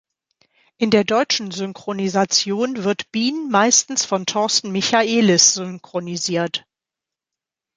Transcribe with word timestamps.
In 0.77 0.89
der 0.89 1.03
deutschen 1.03 1.51
Synchronisation 1.51 2.83
wird 2.83 3.11
Bean 3.11 3.51
meistens 3.51 4.03
von 4.03 4.25
Torsten 4.25 4.71
Michaelis 4.71 5.53
synchronisiert. 5.53 6.65